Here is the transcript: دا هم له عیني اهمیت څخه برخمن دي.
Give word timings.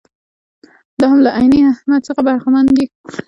دا 0.99 1.05
هم 1.11 1.19
له 1.25 1.31
عیني 1.37 1.59
اهمیت 1.71 2.01
څخه 2.09 2.21
برخمن 2.27 2.65
دي. 2.75 2.85